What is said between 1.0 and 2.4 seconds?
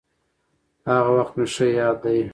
وخت مې ښه ياد دي.